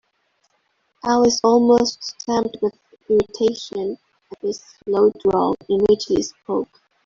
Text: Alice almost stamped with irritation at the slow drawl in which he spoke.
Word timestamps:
Alice 1.03 1.39
almost 1.43 2.03
stamped 2.03 2.57
with 2.59 2.73
irritation 3.07 3.99
at 4.31 4.39
the 4.41 4.51
slow 4.51 5.11
drawl 5.19 5.53
in 5.69 5.77
which 5.87 6.05
he 6.07 6.23
spoke. 6.23 6.81